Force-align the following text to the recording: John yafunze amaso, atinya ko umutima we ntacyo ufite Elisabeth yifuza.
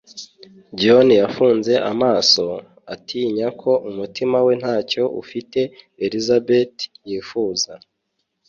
John 0.79 1.07
yafunze 1.21 1.73
amaso, 1.91 2.45
atinya 2.93 3.47
ko 3.61 3.71
umutima 3.89 4.37
we 4.45 4.53
ntacyo 4.61 5.03
ufite 5.21 5.59
Elisabeth 6.05 6.77
yifuza. 7.09 7.71